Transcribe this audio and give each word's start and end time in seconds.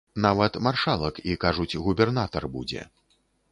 Нават 0.25 0.53
маршалак 0.67 1.19
і, 1.29 1.35
кажуць, 1.45 1.79
губернатар 1.85 2.51
будзе. 2.57 2.87